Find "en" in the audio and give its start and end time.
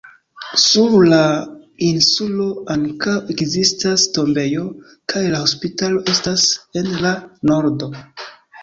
6.85-6.95